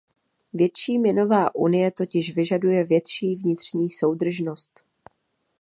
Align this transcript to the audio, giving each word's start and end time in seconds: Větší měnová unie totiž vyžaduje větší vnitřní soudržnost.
Větší 0.53 0.97
měnová 0.97 1.55
unie 1.55 1.91
totiž 1.91 2.35
vyžaduje 2.35 2.83
větší 2.83 3.35
vnitřní 3.35 3.89
soudržnost. 3.89 4.85